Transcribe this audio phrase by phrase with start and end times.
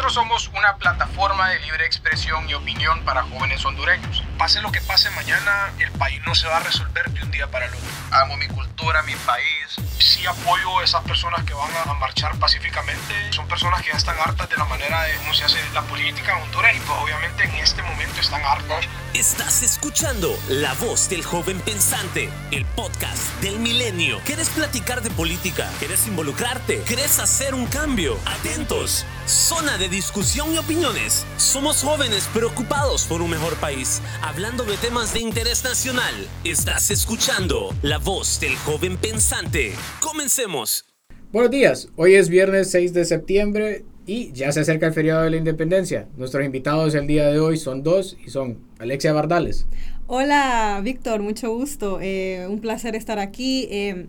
[0.00, 4.22] Nosotros somos una plataforma de libre expresión y opinión para jóvenes hondureños.
[4.38, 7.50] Pase lo que pase mañana, el país no se va a resolver de un día
[7.50, 7.86] para el otro.
[8.10, 9.76] Amo mi cultura, mi país.
[9.98, 13.30] Sí apoyo a esas personas que van a marchar pacíficamente.
[13.30, 16.34] Son personas que ya están hartas de la manera de cómo se hace la política
[16.34, 18.86] en Honduras y pues obviamente en este momento están hartas.
[19.14, 24.18] Estás escuchando La Voz del Joven Pensante, el podcast del milenio.
[24.24, 25.68] ¿Quieres platicar de política?
[25.80, 26.78] ¿Quieres involucrarte?
[26.86, 28.16] ¿Quieres hacer un cambio?
[28.24, 29.04] Atentos.
[29.26, 31.26] Zona de discusión y opiniones.
[31.38, 36.14] Somos jóvenes preocupados por un mejor país, hablando de temas de interés nacional.
[36.44, 39.72] Estás escuchando La Voz del Joven Pensante.
[39.98, 40.84] Comencemos.
[41.32, 45.30] Buenos días, hoy es viernes 6 de septiembre y ya se acerca el feriado de
[45.30, 46.08] la independencia.
[46.16, 49.66] Nuestros invitados el día de hoy son dos y son Alexia Bardales.
[50.06, 51.98] Hola Víctor, mucho gusto.
[52.00, 53.68] Eh, un placer estar aquí.
[53.70, 54.06] Eh,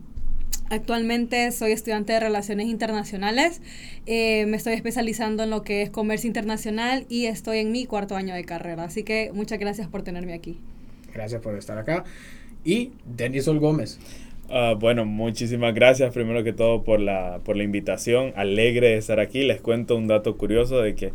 [0.71, 3.61] Actualmente soy estudiante de Relaciones Internacionales,
[4.05, 8.15] eh, me estoy especializando en lo que es comercio internacional y estoy en mi cuarto
[8.15, 10.57] año de carrera, así que muchas gracias por tenerme aquí.
[11.13, 12.05] Gracias por estar acá.
[12.63, 13.99] Y Denisol Gómez.
[14.51, 18.33] Uh, bueno, muchísimas gracias primero que todo por la, por la invitación.
[18.35, 19.45] Alegre de estar aquí.
[19.45, 21.13] Les cuento un dato curioso de que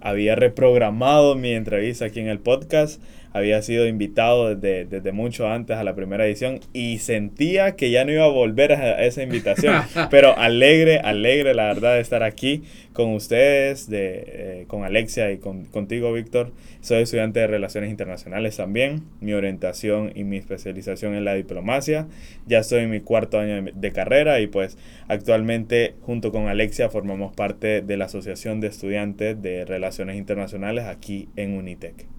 [0.00, 3.02] había reprogramado mi entrevista aquí en el podcast
[3.38, 8.04] había sido invitado desde, desde mucho antes a la primera edición y sentía que ya
[8.04, 9.74] no iba a volver a esa invitación.
[10.10, 15.38] pero alegre, alegre la verdad de estar aquí con ustedes, de, eh, con Alexia y
[15.38, 16.52] con, contigo, Víctor.
[16.80, 19.04] Soy estudiante de Relaciones Internacionales también.
[19.20, 22.08] Mi orientación y mi especialización en la diplomacia.
[22.46, 26.90] Ya estoy en mi cuarto año de, de carrera y pues actualmente junto con Alexia
[26.90, 32.17] formamos parte de la Asociación de Estudiantes de Relaciones Internacionales aquí en Unitec.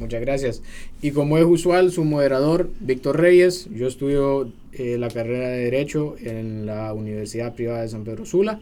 [0.00, 0.62] Muchas gracias.
[1.02, 3.68] Y como es usual, su moderador, Víctor Reyes.
[3.70, 8.60] Yo estudio eh, la carrera de Derecho en la Universidad Privada de San Pedro Sula.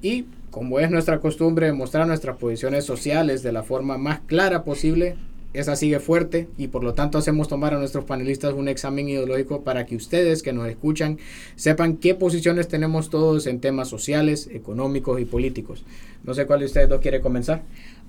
[0.00, 5.16] Y como es nuestra costumbre, mostrar nuestras posiciones sociales de la forma más clara posible,
[5.52, 9.62] esa sigue fuerte y por lo tanto hacemos tomar a nuestros panelistas un examen ideológico
[9.62, 11.18] para que ustedes que nos escuchan
[11.54, 15.84] sepan qué posiciones tenemos todos en temas sociales, económicos y políticos.
[16.24, 17.62] No sé cuál de ustedes dos quiere comenzar.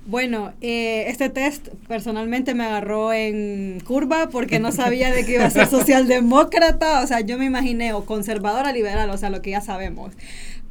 [0.08, 5.44] Bueno, eh, este test personalmente me agarró en curva porque no sabía de que iba
[5.44, 9.50] a ser socialdemócrata, o sea, yo me imaginé o conservadora liberal, o sea, lo que
[9.50, 10.14] ya sabemos.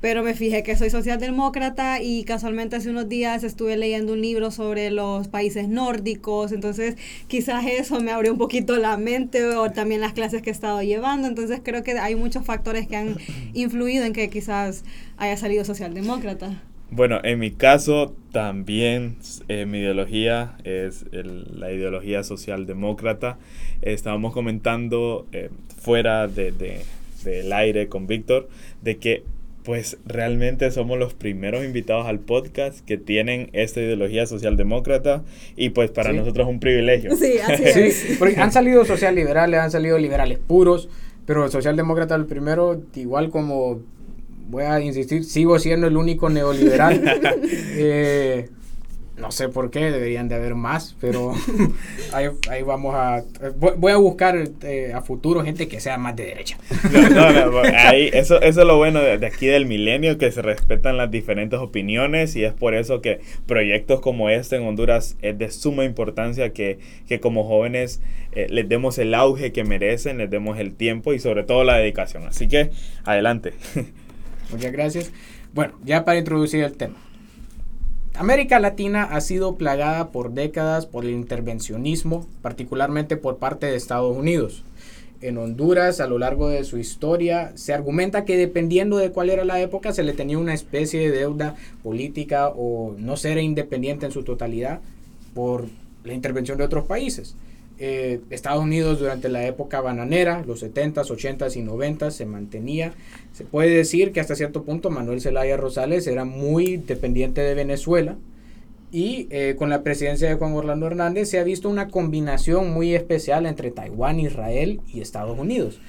[0.02, 4.50] Pero me fijé que soy socialdemócrata y casualmente hace unos días estuve leyendo un libro
[4.50, 6.96] sobre los países nórdicos, entonces
[7.28, 10.82] quizás eso me abrió un poquito la mente o también las clases que he estado
[10.82, 13.18] llevando, entonces creo que hay muchos factores que han
[13.54, 14.84] influido en que quizás
[15.18, 16.60] haya salido socialdemócrata.
[16.90, 19.18] Bueno, en mi caso también
[19.50, 23.38] eh, mi ideología es la ideología socialdemócrata.
[23.82, 25.50] estábamos comentando eh,
[25.82, 26.54] fuera de,
[27.24, 28.48] del aire con Víctor
[28.82, 29.24] de que
[29.64, 35.24] pues realmente somos los primeros invitados al podcast que tienen esta ideología socialdemócrata
[35.58, 37.14] y pues para nosotros es un privilegio.
[37.18, 38.16] Sí, así es.
[38.18, 40.88] porque han salido socialliberales, han salido liberales puros,
[41.26, 43.82] pero socialdemócrata el primero, igual como
[44.48, 47.02] voy a insistir, sigo siendo el único neoliberal.
[47.44, 48.50] eh,
[49.18, 51.34] no sé por qué, deberían de haber más, pero
[52.14, 53.24] ahí, ahí, vamos a...
[53.56, 56.58] Voy a buscar eh, a futuro gente que sea más de derecha.
[56.92, 60.98] No, no, ahí, eso, eso es lo bueno de, aquí del milenio, que se respetan
[60.98, 65.50] las diferentes opiniones y es por eso que proyectos como este en Honduras es de
[65.50, 66.78] suma importancia que,
[67.08, 68.02] que como jóvenes
[68.34, 71.78] eh, les demos el auge que merecen, les demos el tiempo y sobre todo la
[71.78, 72.28] dedicación.
[72.28, 72.70] Así que
[73.04, 73.54] adelante.
[74.52, 75.12] Muchas gracias.
[75.54, 76.96] Bueno, ya para introducir el tema.
[78.14, 84.18] América Latina ha sido plagada por décadas por el intervencionismo, particularmente por parte de Estados
[84.18, 84.64] Unidos.
[85.22, 89.46] En Honduras, a lo largo de su historia, se argumenta que dependiendo de cuál era
[89.46, 94.12] la época, se le tenía una especie de deuda política o no ser independiente en
[94.12, 94.80] su totalidad
[95.34, 95.68] por
[96.04, 97.36] la intervención de otros países.
[97.80, 102.94] Eh, Estados Unidos durante la época bananera, los 70s, 80s y 90s, se mantenía.
[103.34, 108.18] Se puede decir que hasta cierto punto Manuel Zelaya Rosales era muy dependiente de Venezuela.
[108.92, 112.96] Y eh, con la presidencia de Juan Orlando Hernández se ha visto una combinación muy
[112.96, 115.80] especial entre Taiwán, Israel y Estados Unidos.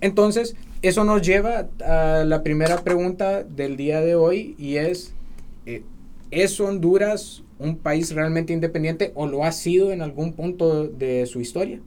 [0.00, 5.14] Entonces, eso nos lleva a la primera pregunta del día de hoy y es,
[5.64, 5.82] eh,
[6.30, 11.40] ¿es Honduras un país realmente independiente o lo ha sido en algún punto de su
[11.40, 11.80] historia?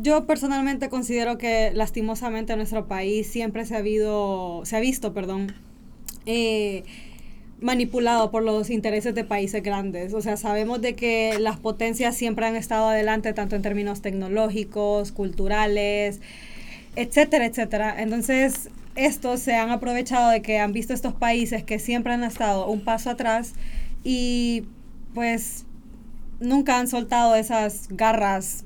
[0.00, 5.52] Yo personalmente considero que lastimosamente nuestro país siempre se ha, habido, se ha visto perdón,
[6.24, 6.84] eh,
[7.60, 10.14] manipulado por los intereses de países grandes.
[10.14, 15.12] O sea, sabemos de que las potencias siempre han estado adelante tanto en términos tecnológicos,
[15.12, 16.20] culturales,
[16.94, 18.00] etcétera, etcétera.
[18.00, 22.68] Entonces, estos se han aprovechado de que han visto estos países que siempre han estado
[22.68, 23.54] un paso atrás
[24.04, 24.64] y
[25.14, 25.66] pues
[26.40, 28.64] nunca han soltado esas garras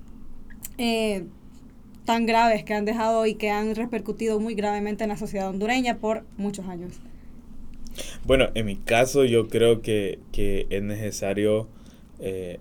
[0.79, 1.25] eh,
[2.05, 5.99] tan graves que han dejado y que han repercutido muy gravemente en la sociedad hondureña
[5.99, 7.01] por muchos años.
[8.25, 11.69] Bueno, en mi caso yo creo que, que es necesario
[12.21, 12.59] eh,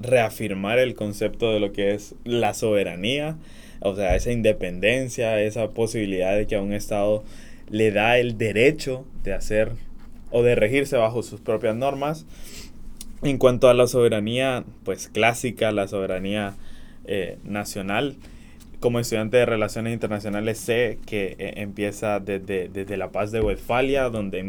[0.00, 3.36] reafirmar el concepto de lo que es la soberanía,
[3.80, 7.24] o sea, esa independencia, esa posibilidad de que a un Estado
[7.70, 9.72] le da el derecho de hacer
[10.32, 12.26] o de regirse bajo sus propias normas.
[13.22, 16.54] En cuanto a la soberanía, pues clásica, la soberanía
[17.04, 18.16] eh, nacional,
[18.80, 24.08] como estudiante de Relaciones Internacionales sé que eh, empieza desde, desde la paz de Westfalia,
[24.08, 24.42] donde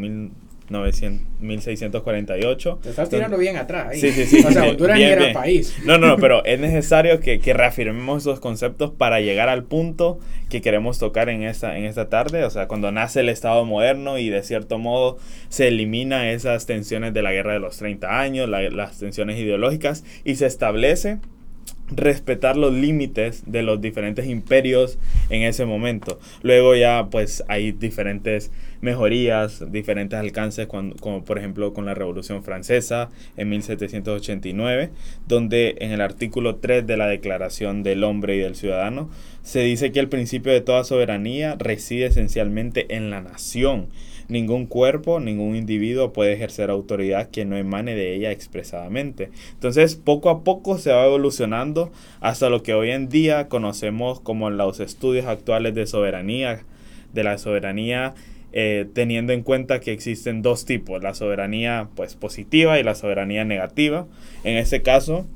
[0.68, 2.80] 1648.
[2.82, 3.88] Te estás tirando bien atrás.
[3.90, 4.00] Ahí.
[4.00, 4.44] Sí, sí, sí.
[4.46, 5.76] O sea, Honduras ni era país.
[5.84, 10.18] No, no, no, pero es necesario que, que, reafirmemos esos conceptos para llegar al punto
[10.48, 12.44] que queremos tocar en esta, en esta tarde.
[12.44, 15.18] O sea, cuando nace el Estado moderno y de cierto modo
[15.48, 20.04] se elimina esas tensiones de la guerra de los 30 años, la, las tensiones ideológicas
[20.24, 21.18] y se establece
[21.88, 24.98] respetar los límites de los diferentes imperios
[25.28, 26.18] en ese momento.
[26.42, 28.50] Luego ya pues hay diferentes
[28.80, 34.90] mejorías, diferentes alcances, como por ejemplo con la Revolución Francesa en 1789,
[35.26, 39.10] donde en el artículo 3 de la Declaración del Hombre y del Ciudadano
[39.44, 43.90] se dice que el principio de toda soberanía reside esencialmente en la nación
[44.28, 49.30] Ningún cuerpo, ningún individuo puede ejercer autoridad que no emane de ella expresadamente.
[49.52, 54.48] Entonces, poco a poco se va evolucionando hasta lo que hoy en día conocemos como
[54.48, 56.62] los estudios actuales de soberanía,
[57.12, 58.14] de la soberanía
[58.52, 63.44] eh, teniendo en cuenta que existen dos tipos, la soberanía pues positiva y la soberanía
[63.44, 64.06] negativa.
[64.42, 65.26] En este caso,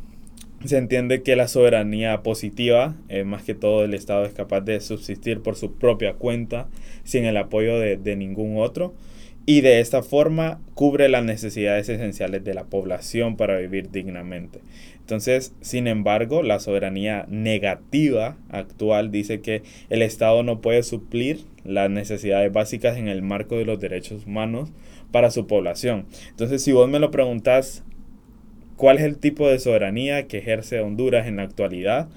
[0.64, 4.80] se entiende que la soberanía positiva, eh, más que todo el Estado es capaz de
[4.80, 6.68] subsistir por su propia cuenta
[7.04, 8.94] sin el apoyo de, de, ningún otro
[9.46, 14.60] y de esta forma cubre las necesidades esenciales de la población para vivir dignamente.
[14.98, 21.88] Entonces, sin embargo, la soberanía negativa actual dice que el Estado no puede suplir las
[21.88, 24.70] necesidades básicas en el marco de los derechos humanos
[25.12, 26.04] para su población.
[26.28, 27.84] Entonces, si vos me lo preguntás
[28.78, 32.08] cuál es el tipo de soberanía que ejerce Honduras en la actualidad.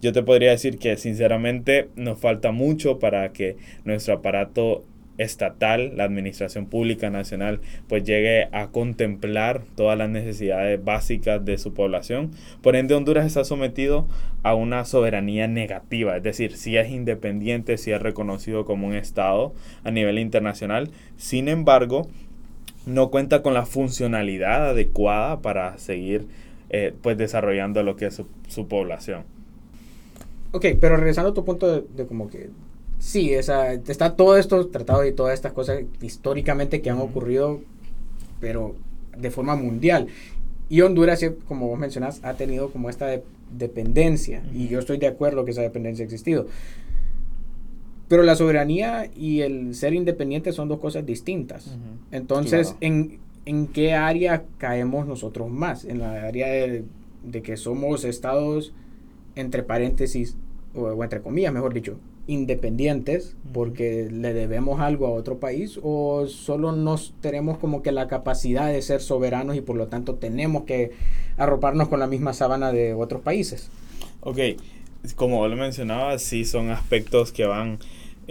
[0.00, 4.84] Yo te podría decir que sinceramente nos falta mucho para que nuestro aparato
[5.16, 11.74] estatal, la administración pública nacional, pues llegue a contemplar todas las necesidades básicas de su
[11.74, 12.30] población.
[12.62, 14.06] Por ende, Honduras está sometido
[14.42, 19.52] a una soberanía negativa, es decir, si es independiente, si es reconocido como un Estado
[19.84, 20.90] a nivel internacional.
[21.16, 22.08] Sin embargo,
[22.86, 26.26] no cuenta con la funcionalidad adecuada para seguir
[26.70, 29.24] eh, pues desarrollando lo que es su, población.
[30.52, 32.50] Ok, pero regresando a tu punto de, como que
[32.98, 37.60] sí, esa, está todo esto tratado y todas estas cosas históricamente que han ocurrido,
[38.40, 38.74] pero
[39.16, 40.06] de forma mundial.
[40.68, 45.44] Y Honduras, como vos mencionás, ha tenido como esta dependencia, y yo estoy de acuerdo
[45.44, 46.46] que esa dependencia ha existido.
[48.10, 51.78] Pero la soberanía y el ser independiente son dos cosas distintas.
[52.10, 55.84] Entonces, ¿en, ¿en, qué área caemos nosotros más?
[55.84, 56.82] En la área de,
[57.40, 58.72] que somos estados,
[59.36, 60.36] entre paréntesis,
[60.74, 66.72] o, entre comillas, mejor dicho, independientes porque le debemos algo a otro país o solo
[66.72, 70.90] nos tenemos como que la capacidad de ser soberanos y por lo tanto tenemos que
[71.36, 73.70] arroparnos con la misma sábana de otros países.
[74.22, 74.38] Ok,
[75.14, 77.78] como lo mencionaba, sí son aspectos que van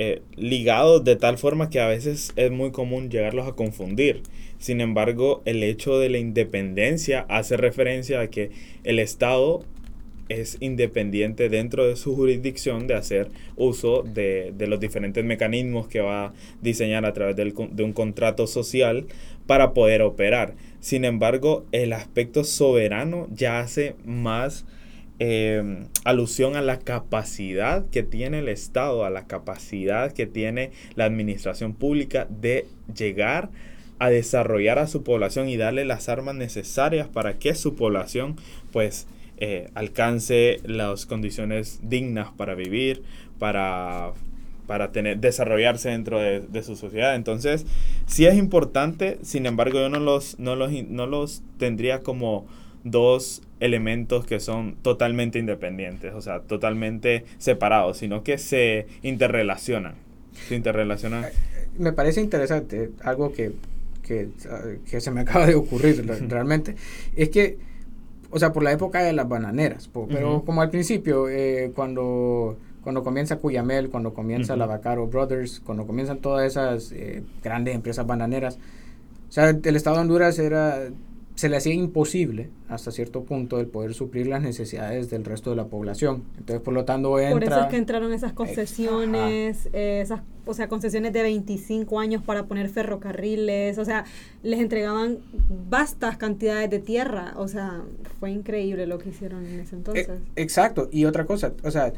[0.02, 4.24] eh, ligados de tal forma que a veces es muy común llegarlos a confundir.
[4.58, 8.50] Sin embargo, el hecho de la independencia hace referencia a que
[8.86, 9.66] el Estado
[10.30, 13.28] es independiente dentro de su jurisdicción de hacer
[13.58, 19.06] uso de, los diferentes mecanismos que va a diseñar a través de un contrato social
[19.48, 20.54] para poder operar.
[20.80, 24.66] Sin embargo, el aspecto soberano ya hace más
[25.22, 31.04] Em, alusión a la capacidad que tiene el Estado, a la capacidad que tiene la
[31.04, 33.50] administración pública de llegar
[34.00, 38.38] a desarrollar a su población y darle las armas necesarias para que su población
[38.72, 39.08] pues
[39.40, 43.04] eh, alcance las condiciones dignas para vivir,
[43.40, 44.14] para,
[44.68, 47.16] para tener, desarrollarse dentro de, su sociedad.
[47.16, 47.66] Entonces,
[48.06, 52.48] sí es importante, sin embargo, yo no los, no los, no los tendría como
[52.84, 59.96] dos elementos que son totalmente independientes, o sea, totalmente separados, sino que se interrelacionan.
[60.48, 61.26] Se interrelacionan.
[61.26, 61.32] Eh,
[61.78, 63.52] me parece interesante, algo que,
[64.04, 64.30] que,
[64.90, 66.76] que se me acaba de ocurrir realmente,
[67.16, 67.58] es que,
[68.32, 73.04] o sea, por la época de las bananeras, pero como al principio, eh, cuando cuando
[73.04, 74.60] comienza Cuyamel, cuando comienza Ujú.
[74.60, 78.58] la Bacaro Brothers, cuando comienzan todas esas eh, grandes empresas bananeras.
[79.28, 80.88] O sea, el Estado de Honduras era,
[81.40, 85.56] se le hacía imposible hasta cierto punto el poder suplir las necesidades del resto de
[85.56, 86.26] la población.
[86.38, 87.34] Entonces, por lo tanto, entra...
[87.34, 92.22] Por eso es que entraron esas concesiones, eh, esas, o sea, concesiones de 25 años
[92.22, 94.04] para poner ferrocarriles, o sea,
[94.44, 95.20] les entregaban
[95.70, 97.84] vastas cantidades de tierra, o sea,
[98.20, 100.10] fue increíble lo que hicieron en ese entonces.
[100.10, 100.90] E- exacto.
[100.92, 101.94] Y otra cosa, o sea,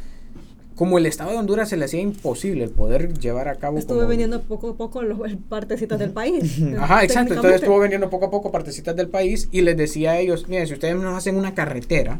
[0.81, 3.77] como el Estado de Honduras se le hacía imposible el poder llevar a cabo...
[3.77, 6.59] Estuve como- vendiendo poco a poco los partecitas del país.
[6.79, 7.35] Ajá, exacto.
[7.35, 10.65] Entonces estuvo vendiendo poco a poco partecitas del país y les decía a ellos, miren,
[10.65, 12.19] si ustedes nos hacen una carretera,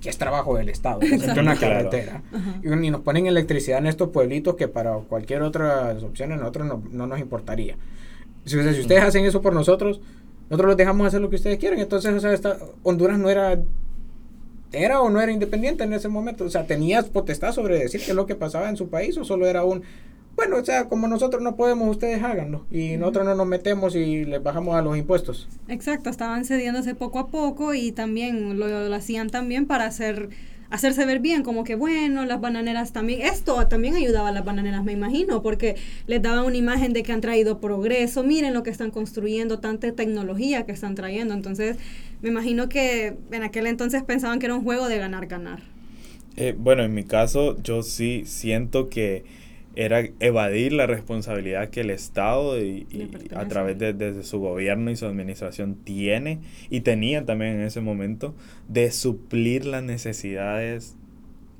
[0.00, 2.20] que es trabajo del Estado, hacen una carretera,
[2.64, 6.66] y, y nos ponen electricidad en estos pueblitos que para cualquier otra opción a nosotros
[6.66, 7.76] no, no nos importaría.
[8.44, 10.00] Si, o sea, si ustedes hacen eso por nosotros,
[10.50, 11.78] nosotros los dejamos hacer lo que ustedes quieren.
[11.78, 13.56] Entonces, o sea, esta- Honduras no era
[14.74, 16.44] era o no era independiente en ese momento.
[16.44, 19.24] O sea, tenías potestad sobre decir qué es lo que pasaba en su país o
[19.24, 19.82] solo era un,
[20.36, 22.66] bueno, o sea, como nosotros no podemos, ustedes háganlo.
[22.70, 25.48] Y nosotros no nos metemos y les bajamos a los impuestos.
[25.68, 30.30] Exacto, estaban cediéndose poco a poco y también lo, lo hacían también para hacer
[30.74, 34.82] hacerse ver bien, como que bueno, las bananeras también, esto también ayudaba a las bananeras,
[34.82, 35.76] me imagino, porque
[36.08, 39.92] les daba una imagen de que han traído progreso, miren lo que están construyendo, tanta
[39.92, 41.76] tecnología que están trayendo, entonces
[42.22, 45.60] me imagino que en aquel entonces pensaban que era un juego de ganar, ganar.
[46.36, 49.22] Eh, bueno, en mi caso, yo sí siento que
[49.76, 52.86] era evadir la responsabilidad que el Estado y,
[53.34, 56.40] a través de, de su gobierno y su administración tiene
[56.70, 58.34] y tenía también en ese momento
[58.68, 60.96] de suplir las necesidades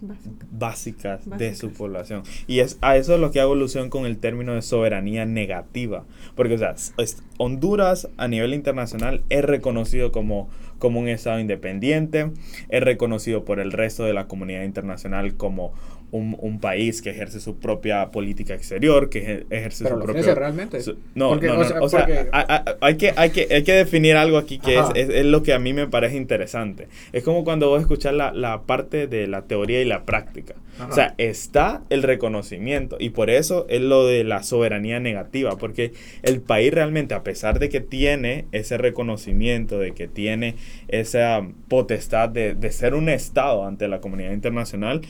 [0.00, 0.34] Básico.
[0.50, 1.58] básicas, de Básicas.
[1.58, 2.22] su población.
[2.46, 6.04] Y es a eso es lo que hago alusión con el término de soberanía negativa.
[6.34, 12.30] Porque, o sea, es- Honduras a nivel internacional es reconocido como, como un Estado independiente,
[12.68, 15.72] es reconocido por el resto de la comunidad internacional como
[16.10, 20.34] un, un país que ejerce su propia política exterior, que eje- ejerce Pero su propio...
[20.34, 20.80] realmente.
[20.80, 23.30] su- no, Porque, no, o no, sea, o sea, porque- a- a- hay, que, hay,
[23.30, 25.88] que, hay que definir algo aquí que es, es, es lo que a mí me
[25.88, 26.88] parece interesante.
[27.12, 30.54] Es como cuando vos escuchás la, la parte de la teoría y la práctica.
[30.78, 30.88] Ajá.
[30.90, 35.92] O sea, está el reconocimiento y por eso es lo de la soberanía negativa, porque
[36.22, 40.56] el país realmente, a pesar de que tiene ese reconocimiento, de que tiene
[40.88, 45.02] esa potestad de, de ser un Estado ante la comunidad internacional,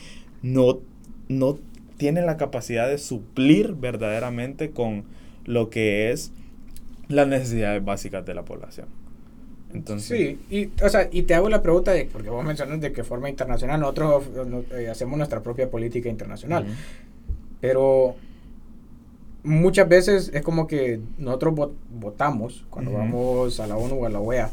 [0.45, 0.79] no,
[1.27, 1.57] no
[1.97, 5.03] tiene la capacidad de suplir verdaderamente con
[5.45, 6.31] lo que es
[7.07, 8.87] las necesidades básicas de la población.
[9.73, 12.93] Entonces, Sí, y, o sea, y te hago la pregunta de, porque vos mencionas de
[12.93, 16.65] qué forma internacional, nosotros no- eh, hacemos nuestra propia política internacional,
[17.59, 18.15] pero
[19.43, 24.09] muchas veces es como que nosotros vot- votamos cuando vamos a la ONU o a
[24.09, 24.51] la OEA.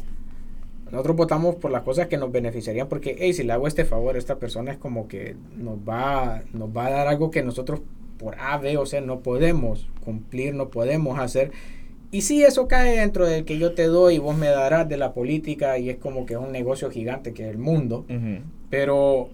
[0.93, 4.15] Nosotros votamos por las cosas que nos beneficiarían porque, hey, si le hago este favor
[4.15, 7.81] a esta persona es como que nos va, nos va a dar algo que nosotros
[8.17, 11.51] por A, B o C no podemos cumplir, no podemos hacer.
[12.11, 14.97] Y si eso cae dentro del que yo te doy y vos me darás de
[14.97, 18.05] la política y es como que es un negocio gigante que es el mundo.
[18.69, 19.29] Pero,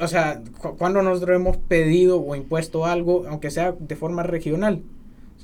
[0.00, 4.82] o sea, cu- cuando nosotros hemos pedido o impuesto algo, aunque sea de forma regional.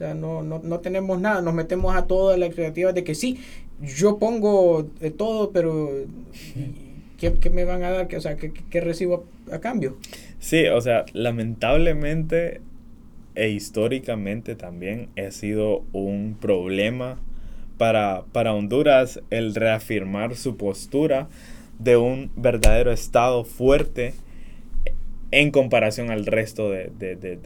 [0.01, 3.15] O sea, no, no, no tenemos nada, nos metemos a toda la creatividad de que
[3.15, 3.39] sí,
[3.83, 5.91] yo pongo de todo, pero
[7.19, 8.09] ¿qué, qué me van a dar?
[8.09, 9.99] ¿Qué, o sea, ¿qué, qué- recibo a, a cambio?
[10.39, 12.63] Sí, o sea, lamentablemente
[13.35, 17.19] e históricamente también ha sido un problema
[17.77, 21.29] para, para Honduras el reafirmar su postura
[21.79, 24.15] de un verdadero Estado fuerte
[25.31, 27.37] en comparación al resto de- de- de-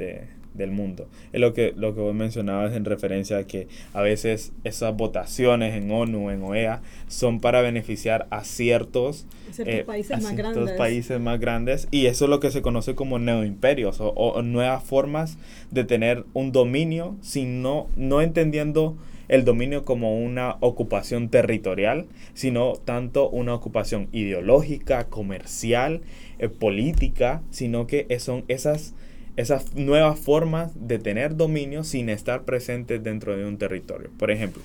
[0.55, 1.09] del mundo.
[1.33, 5.75] Es lo que, lo que vos mencionabas en referencia a que a veces esas votaciones
[5.75, 10.55] en ONU, en OEA, son para beneficiar a ciertos, Ciertos eh, países a más ciertos
[10.55, 10.77] grandes.
[10.77, 14.83] países más grandes y eso es lo que se conoce como neoimperios o, o nuevas
[14.83, 15.39] formas
[15.71, 18.97] de tener un dominio sin no, no entendiendo
[19.29, 26.03] el dominio como una ocupación territorial, sino tanto una ocupación ideológica, comercial,
[26.39, 28.95] eh, política, sino que son esas,
[29.37, 34.11] esas nuevas formas de tener dominio sin estar presentes dentro de un territorio.
[34.19, 34.63] Por ejemplo,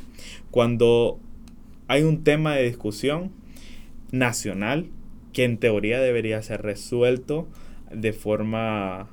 [0.52, 1.20] cuando
[1.88, 3.32] hay un tema de discusión
[4.12, 4.88] nacional
[5.34, 7.48] que en teoría debería ser resuelto
[7.92, 9.10] de forma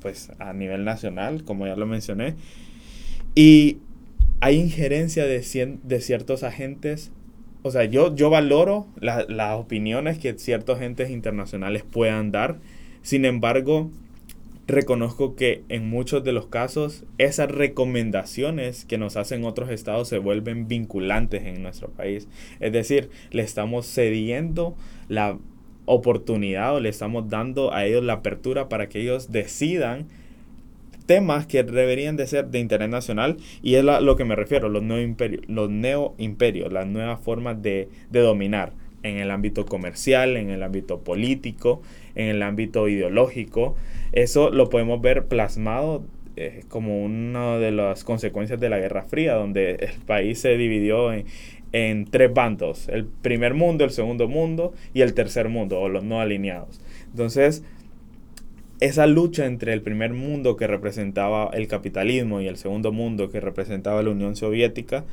[0.00, 2.34] pues a nivel nacional, como ya lo mencioné,
[3.34, 3.78] y
[4.40, 7.12] hay injerencia de, cien- de ciertos agentes.
[7.62, 12.58] O sea, yo, yo valoro la- las opiniones que ciertos agentes internacionales puedan dar.
[13.02, 13.90] Sin embargo,
[14.70, 20.18] reconozco que en muchos de los casos esas recomendaciones que nos hacen otros estados se
[20.18, 22.28] vuelven vinculantes en nuestro país.
[22.60, 24.76] Es decir, le estamos cediendo
[25.08, 25.38] la,
[25.86, 30.06] oportunidad o le estamos dando a ellos la apertura para que ellos decidan
[31.06, 34.68] temas que deberían de ser de interés nacional y es a lo que me refiero,
[34.68, 38.72] los neo imperios, los neo imperios las nuevas formas de dominar
[39.02, 41.82] en el ámbito comercial, en el ámbito político,
[42.14, 43.76] en el ámbito ideológico.
[44.12, 46.04] Eso lo podemos ver plasmado
[46.36, 51.12] eh, como una de las consecuencias de la Guerra Fría, donde el país se dividió
[51.12, 51.26] en,
[51.72, 56.02] en tres bandos, el primer mundo, el segundo mundo y el tercer mundo, o los
[56.02, 56.80] no alineados.
[57.10, 57.64] Entonces,
[58.80, 63.40] esa lucha entre el primer mundo que representaba el capitalismo y el segundo mundo que
[63.40, 65.04] representaba la Unión Soviética,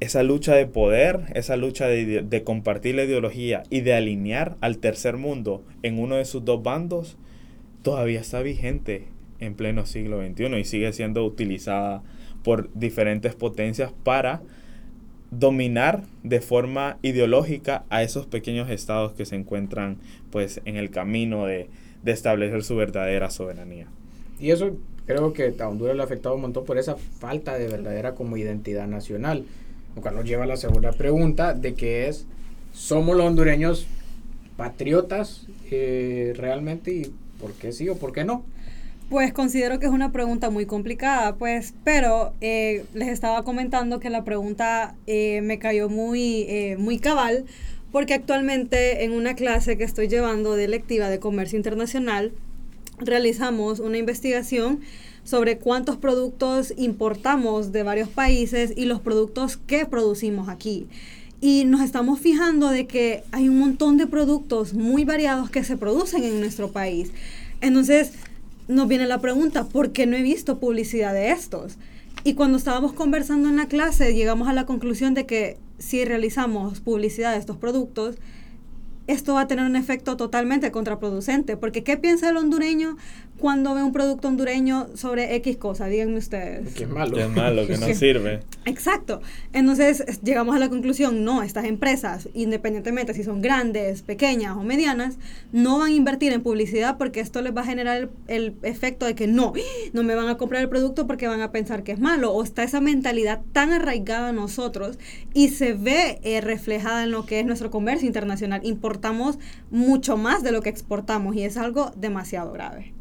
[0.00, 5.16] esa lucha de poder, esa lucha de, compartir la ideología y de alinear al tercer
[5.16, 7.16] mundo en uno de sus dos bandos,
[7.84, 9.04] todavía está vigente
[9.38, 12.02] en pleno siglo XXI y sigue siendo utilizada
[12.42, 14.40] por diferentes potencias para
[15.30, 19.98] dominar de forma ideológica a esos pequeños estados que se encuentran
[20.30, 21.68] pues en el camino de,
[22.02, 23.86] de establecer su verdadera soberanía.
[24.40, 24.76] Y eso
[25.06, 28.38] creo que a Honduras le ha afectado un montón por esa falta de verdadera como
[28.38, 29.44] identidad nacional.
[29.94, 32.26] Lo cual nos lleva a la segunda pregunta de que es,
[32.72, 33.86] ¿somos los hondureños
[34.56, 38.44] patriotas eh, realmente y por qué sí o por qué no?
[39.10, 44.08] Pues considero que es una pregunta muy complicada, pues, pero eh, les estaba comentando que
[44.08, 47.44] la pregunta eh, me cayó muy, muy cabal,
[47.92, 52.32] porque actualmente en una clase que estoy llevando de lectiva de comercio internacional,
[52.98, 54.80] realizamos una investigación
[55.24, 60.86] sobre cuántos productos importamos de varios países y los productos que producimos aquí.
[61.40, 65.76] Y nos estamos fijando de que hay un montón de productos muy variados que se
[65.76, 67.10] producen en nuestro país.
[67.60, 68.12] Entonces,
[68.68, 71.76] nos viene la pregunta, ¿por qué no he visto publicidad de estos?
[72.24, 76.80] Y cuando estábamos conversando en la clase, llegamos a la conclusión de que si realizamos
[76.80, 78.16] publicidad de estos productos,
[79.06, 82.96] esto va a tener un efecto totalmente contraproducente, porque ¿qué piensa el hondureño
[83.38, 85.86] cuando ve un producto hondureño sobre X cosa?
[85.86, 86.74] Díganme ustedes.
[86.74, 87.16] Que es malo.
[87.16, 88.40] Que es malo, que no sirve.
[88.64, 89.20] Exacto.
[89.52, 95.16] Entonces llegamos a la conclusión, no, estas empresas, independientemente si son grandes, pequeñas o medianas,
[95.52, 99.14] no van a invertir en publicidad porque esto les va a generar el, efecto de
[99.14, 99.52] que no,
[99.92, 102.32] no me van a comprar el producto porque van a pensar que es malo.
[102.32, 104.98] O está esa mentalidad tan arraigada a nosotros
[105.32, 109.38] y se ve eh, reflejada en lo que es nuestro comercio internacional importamos
[109.70, 112.92] mucho más de lo que exportamos y es algo demasiado grave.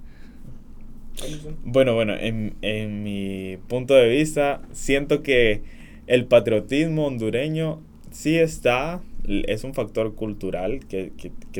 [1.63, 5.61] Bueno, bueno, en, en mi punto de vista, siento que
[6.07, 11.11] el patriotismo hondureño sí está es un factor cultural que,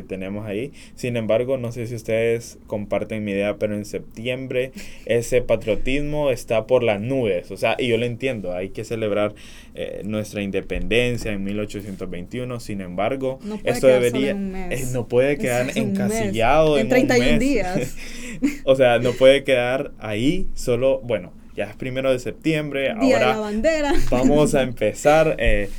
[0.06, 0.72] tenemos ahí.
[0.94, 4.72] Sin embargo, no sé si ustedes comparten mi idea, pero en septiembre
[5.06, 7.50] ese patriotismo está por las nubes.
[7.50, 9.34] O sea, y yo lo entiendo, hay que celebrar
[9.74, 12.60] eh, nuestra independencia en 1821.
[12.60, 14.32] Sin embargo, esto debería...
[14.32, 17.96] Eh, no puede quedar encasillado en, 31 días.
[18.64, 23.38] o sea, no puede quedar ahí solo, bueno, ya es primero de septiembre, ahora
[24.10, 25.70] vamos a empezar eh,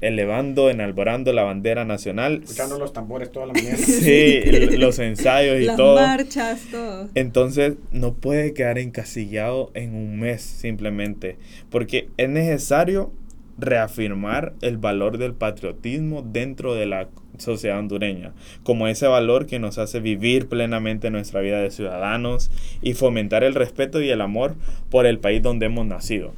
[0.00, 2.40] elevando, enalborando la bandera nacional.
[2.42, 3.76] Escuchando los tambores toda la mañana.
[3.76, 4.40] sí,
[4.76, 5.96] los ensayos y todo.
[5.96, 7.08] Las marchas, todo.
[7.14, 11.36] Entonces, no puede quedar encasillado en un mes simplemente,
[11.70, 13.12] porque es necesario
[13.58, 17.08] reafirmar el valor del patriotismo dentro de la
[17.40, 22.50] sociedad hondureña, como ese valor que nos hace vivir plenamente nuestra vida de ciudadanos
[22.82, 24.54] y fomentar el respeto y el amor
[24.90, 26.32] por el país donde hemos nacido.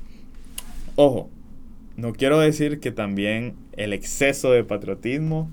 [0.97, 1.31] Ojo,
[1.97, 5.51] no quiero decir que también el exceso de patriotismo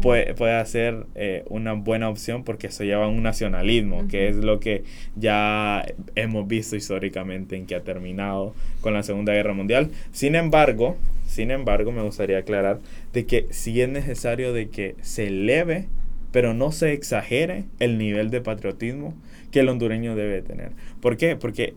[0.00, 4.36] puede, puede ser eh, una buena opción porque eso lleva a un nacionalismo, que es
[4.36, 4.84] lo que
[5.16, 5.84] ya
[6.14, 9.90] hemos visto históricamente en que ha terminado con la Segunda Guerra Mundial.
[10.12, 10.96] Sin embargo,
[11.32, 12.80] sin embargo, me gustaría aclarar
[13.14, 15.88] de que sí es necesario de que se eleve,
[16.30, 19.14] pero no se exagere el nivel de patriotismo
[19.50, 20.72] que el hondureño debe tener.
[21.00, 21.36] ¿Por qué?
[21.36, 21.74] Porque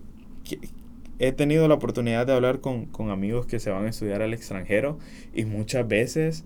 [1.19, 4.99] he tenido la oportunidad de hablar con, amigos que se van a estudiar al extranjero
[5.33, 6.43] y muchas veces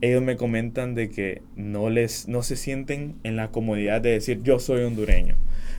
[0.00, 4.44] ellos me comentan de que no les no se sienten en la comodidad de decir
[4.44, 5.34] yo soy hondureño.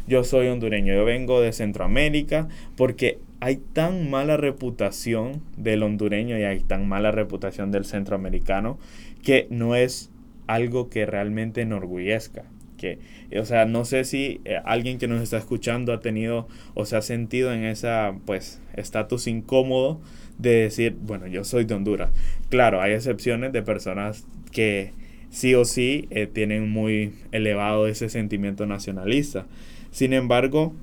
[0.07, 6.43] Yo soy hondureño, yo vengo de Centroamérica porque hay tan mala reputación del hondureño y
[6.43, 8.77] hay tan mala reputación del centroamericano
[9.23, 10.11] que no es
[10.47, 12.45] algo que realmente enorgullezca
[12.79, 12.99] que,
[13.37, 16.95] o sea, no sé si eh, alguien que nos está escuchando ha tenido o se
[16.95, 20.01] ha sentido en esa, pues, estatus incómodo
[20.39, 22.11] de decir, bueno, yo soy de Honduras.
[22.49, 24.93] Claro, hay excepciones de personas que
[25.29, 29.45] sí o sí eh, tienen muy elevado ese sentimiento nacionalista.
[29.91, 30.73] Sin embargo,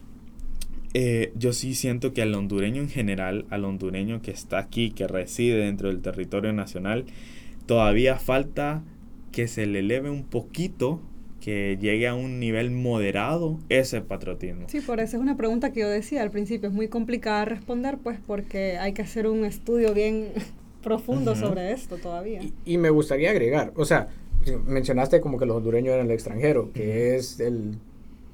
[0.99, 5.07] eh, yo sí siento que al hondureño en general, al hondureño que está aquí, que
[5.07, 7.05] reside dentro del territorio nacional,
[7.67, 8.83] todavía falta
[9.31, 11.03] que se le eleve un poquito,
[11.39, 14.71] que llegue a un nivel moderado ese patriotismo.
[14.71, 17.99] Sí, por eso es una pregunta que yo decía al principio, es muy complicada responder,
[17.99, 20.29] pues porque hay que hacer un estudio bien
[20.83, 22.41] profundo sobre esto todavía.
[22.43, 24.09] Y, y me gustaría agregar, o sea,
[24.67, 27.77] mencionaste como que los hondureños eran el extranjero, que es el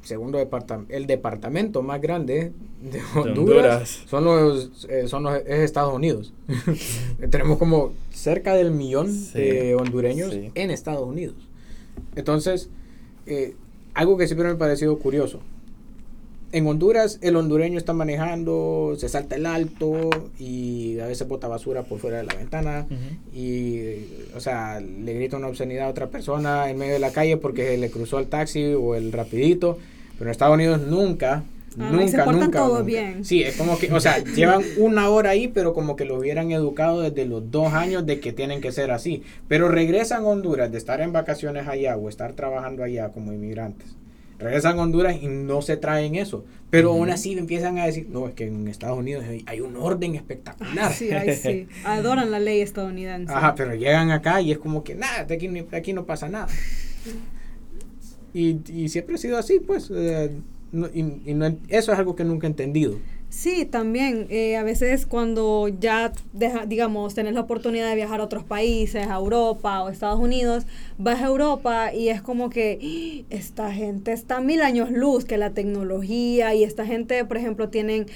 [0.02, 4.02] segundo departamento, el departamento más grande de Honduras, Honduras.
[4.06, 6.32] son los, eh, son los es Estados Unidos.
[7.30, 10.50] Tenemos como cerca del millón Sí, de hondureños sí.
[10.54, 11.36] en Estados Unidos.
[12.16, 12.68] Entonces,
[13.26, 13.54] eh,
[13.94, 15.40] algo que siempre me ha parecido curioso.
[16.52, 21.82] En Honduras, el hondureño está manejando, se salta el alto y a veces bota basura
[21.82, 22.86] por fuera de la ventana
[23.34, 24.04] y,
[24.36, 27.76] o sea, le grita una obscenidad a otra persona en medio de la calle porque
[27.78, 29.78] le cruzó el taxi o el rapidito.
[30.18, 31.42] Pero en Estados Unidos nunca,
[31.78, 32.58] Ah, nunca, se portan nunca.
[32.58, 32.82] todos nunca.
[32.84, 33.24] bien.
[33.24, 36.52] Sí, es como que, o sea, llevan una hora ahí, pero como que lo hubieran
[36.52, 39.22] educado desde los dos años de que tienen que ser así.
[39.48, 43.96] Pero regresan a Honduras de estar en vacaciones allá o estar trabajando allá como inmigrantes.
[44.42, 46.44] Regresan a Honduras y no se traen eso.
[46.70, 49.76] Pero aún así empiezan a decir, no, es que en Estados Unidos hay, hay un
[49.76, 50.92] orden espectacular.
[50.92, 51.68] Sí, ay, sí.
[51.84, 53.32] Adoran la ley estadounidense.
[53.32, 56.28] Ajá, pero llegan acá y es como que nada, de aquí, de aquí no pasa
[56.28, 56.48] nada.
[58.34, 59.90] Y, y siempre ha sido así, pues.
[59.94, 60.30] eh,
[60.72, 62.98] no- y, y no eso es algo que nunca he entendido.
[63.34, 64.26] Sí, también.
[64.28, 69.06] eh, a veces cuando ya, deja, digamos, tenés la oportunidad de viajar a otros países,
[69.06, 70.66] a Europa o Estados Unidos,
[70.98, 73.34] vas a Europa y es como que "¡Ah!
[73.34, 78.06] esta gente está mil años luz que la tecnología y esta gente, por ejemplo, tienen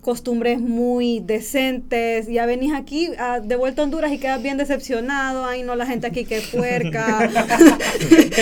[0.00, 2.26] costumbres muy decentes.
[2.28, 5.44] Ya venís aquí ah, de vuelta a Honduras y quedas bien decepcionado.
[5.46, 7.30] Ay, no, la gente aquí que puerca.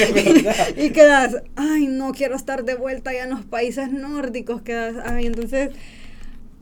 [0.77, 4.63] y quedas, ay, no quiero estar de vuelta ya en los países nórdicos.
[4.63, 5.71] Quedas, ay, entonces.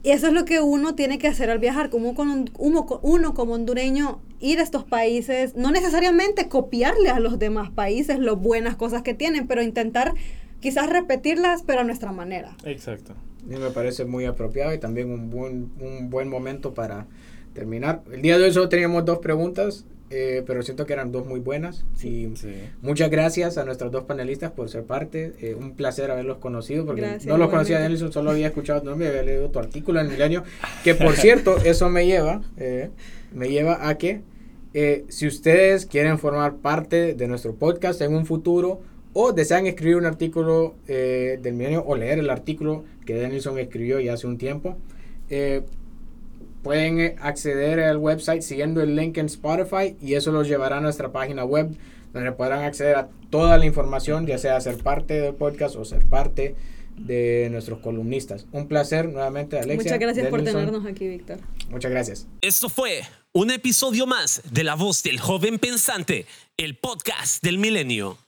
[0.03, 2.87] Y eso es lo que uno tiene que hacer al viajar, como con un- uno,
[3.03, 8.37] uno como hondureño, ir a estos países, no necesariamente copiarle a los demás países las
[8.37, 10.15] buenas cosas que tienen, pero intentar
[10.61, 12.57] quizás repetirlas, pero a nuestra manera.
[12.65, 13.15] Exacto.
[13.49, 17.07] Y me parece muy apropiado y también un buen, un buen momento para
[17.53, 18.03] terminar.
[18.13, 21.41] El día de hoy solo teníamos dos preguntas, eh, pero siento que eran dos muy
[21.41, 21.85] buenas.
[22.03, 22.55] Y Sí.
[22.83, 25.33] muchas gracias a nuestros dos panelistas por ser parte.
[25.41, 27.81] eh, un placer haberlos conocido porque Gracias, no los conocía.
[27.81, 30.45] Nelson, solo había escuchado tu nombre, había leído tu artículo en Milenio.
[30.85, 32.91] Que por cierto, eso me lleva, eh,
[33.33, 34.21] me lleva a que
[34.75, 38.81] eh, si ustedes quieren formar parte de nuestro podcast en un futuro
[39.15, 44.01] o desean escribir un artículo eh, del Milenio o leer el artículo que Denilson escribió
[44.01, 44.77] ya hace un tiempo,
[45.29, 45.63] eh,
[46.63, 50.81] pueden eh, acceder al website siguiendo el link en Spotify y eso los llevará a
[50.81, 51.71] nuestra página web
[52.13, 56.05] donde podrán acceder a toda la información, ya sea ser parte del podcast o ser
[56.05, 56.55] parte
[56.97, 58.47] de nuestros columnistas.
[58.53, 59.77] Un placer nuevamente, Alexia.
[59.77, 61.39] Muchas gracias por tenernos aquí, Víctor.
[61.71, 62.27] Muchas gracias.
[62.43, 68.19] Esto fue un episodio más de La Voz del Joven Pensante, el podcast del milenio.